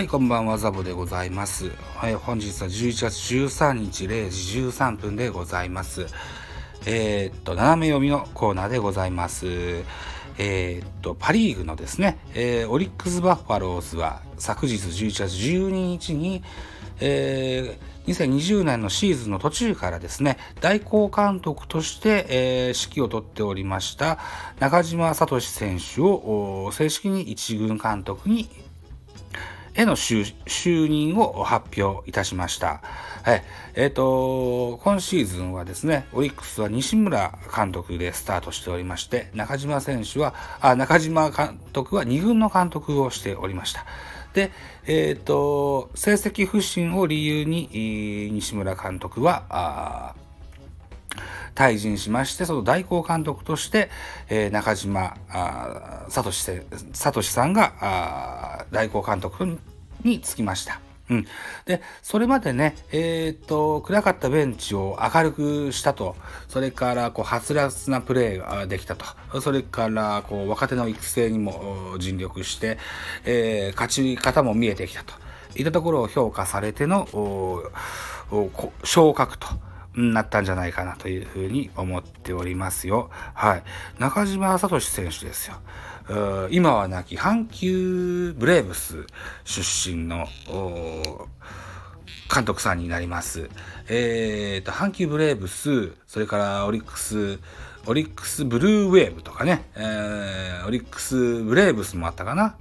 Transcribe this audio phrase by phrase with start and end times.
[0.00, 1.72] はい、こんばんは、ザボでございます。
[1.94, 6.06] はい、本日は11月13日0時13分でございます。
[6.86, 9.46] えーっと、斜め読みのコーナーでございます。
[10.38, 16.42] えーっと、パリーグのですね、えーオリックス・バッファローズは昨日11月12日に、
[17.00, 24.18] えー2020年のシーズンの途中からですね、代行監督として、えー指揮を執っておりました
[24.60, 28.48] 中島聡選手を正式に一軍監督に
[29.80, 32.80] への就任を発表いたしました。
[33.22, 33.42] はい。
[33.74, 43.84] えっ、と、今シーズンはですね、オリックスは西村監督でスタートしておりまして、中島選手は、あ、中島監督は2軍の監督をしておりました。
[44.34, 44.52] で、
[44.86, 50.14] えっ、と、成績不振を理由に、西村監督は、
[51.54, 53.90] 退陣しまして、その代行監督として、
[54.28, 55.16] えー中島
[56.08, 59.58] 聡さんがあ代行監督
[60.04, 60.80] に着きました。
[61.10, 61.26] うん、
[61.66, 66.14] でそれまでね、えー、と暗かったベンチを明るくしたと。
[66.48, 69.40] それからこうはつらつなプレーができたと。
[69.40, 72.78] それからこう若手の育成にも尽力して、
[73.24, 75.14] えー勝ち方も見えてきたと。
[75.56, 77.08] いったところを評価されての
[78.84, 79.48] 昇格と。
[79.94, 83.10] なったんじゃないかなというふうに思っておりますよ。
[83.34, 83.62] はい。
[83.98, 86.48] 中嶋聡選手ですよ。
[86.50, 89.06] 今は亡き阪急ブレーブス
[89.44, 90.26] 出身の
[92.32, 93.48] 監督さんになります。
[93.88, 97.38] えーと、阪急ブレーブス、それからオリックス、
[97.86, 102.54] オリックスブルーウェーブとかね、えーオリックスブレーブスもあったかな。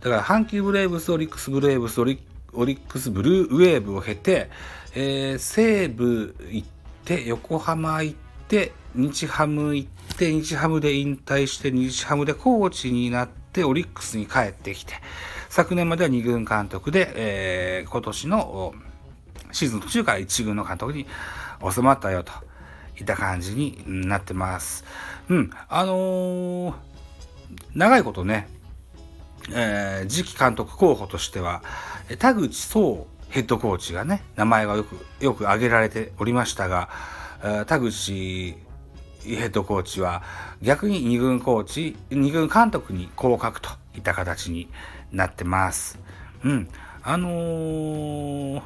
[0.00, 2.20] だから阪急ブレーブス、オリックスブレーブス、オリ
[2.56, 4.50] オリックスブルーウェーブを経て、
[4.94, 6.68] えー西武行っ
[7.04, 8.16] て、横浜行っ
[8.48, 14.94] て、日ハム行って、日ハムで引退して、日ハムでコーチになって、オリックスに帰ってきて、
[15.48, 18.74] 昨年までは2軍監督で、えー今年の
[19.52, 21.06] シーズン途中から1軍の監督に
[21.72, 22.32] 収まったよと
[22.98, 24.84] いった感じになってます。
[25.28, 26.74] うん、あのー
[27.74, 28.48] 長いことね、
[29.52, 31.62] えー次期監督候補としては、
[32.18, 36.88] 田口壮ヘッドコーチがね、名前がよく、よく挙げられておりましたが、
[37.66, 38.56] 田口
[39.24, 40.22] ヘッドコーチは
[40.62, 44.68] 逆に2軍コーチ、2軍監督に降格といった形に
[45.12, 45.98] なってます。
[46.44, 46.68] うん。
[47.02, 48.62] あのー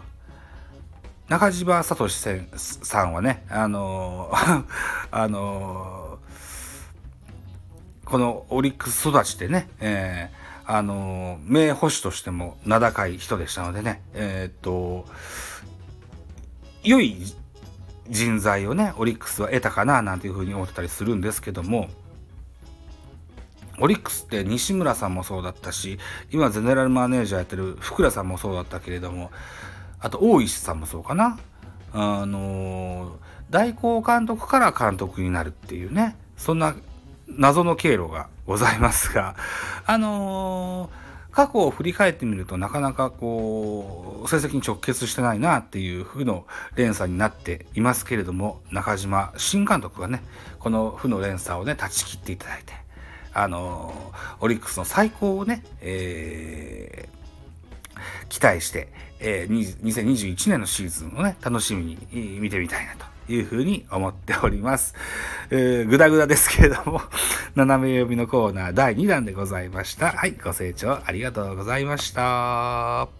[1.28, 4.64] 中島聡さんはね、あのー
[5.12, 15.04] あのーこのオリックス育ちでね、えーあの名捕手としても名高い人でしたのでね、えーっと、
[16.84, 17.16] 良い
[18.08, 21.88] 人材をね、オリックスは得たかな、なんていうふうに思ってたりするんですけども、
[23.80, 25.98] オリックスって西村さんもそうだったし、
[26.30, 29.32] 今ゼネラルマネージャーやってる福倉さんもそうだったけれども、
[29.98, 31.40] あと大石さんもそうかな。
[31.92, 36.76] あのー代行監督から監督になるっていうね、そんな
[37.36, 39.36] 謎の経路がございますが、
[39.86, 50.22] あのー過去を振り返ってみるとなかなかこう、成績に直結してないなっていう負の連鎖になっていますけれども、中島新監督がね、
[50.58, 52.72] この負の連鎖をね、断ち切っていただいて、
[53.32, 57.19] あのーオリックスの最高をね、えー
[58.30, 64.94] 期待して、えー2021年のシーズンをね、楽しみに見てみたいなというふうに思っております。
[65.50, 67.02] えーぐだぐだですけれども、
[67.54, 70.12] 斜め読みのコーナー第2弾でございました。
[70.12, 73.19] はい、ご清聴ありがとうございました。